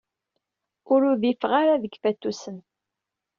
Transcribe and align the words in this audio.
Ur 0.93 1.01
udifeɣ 1.11 1.51
ara 1.61 1.81
deg 1.83 1.91
yifatusen. 1.93 2.57